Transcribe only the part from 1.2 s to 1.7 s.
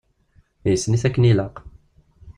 i ilaq.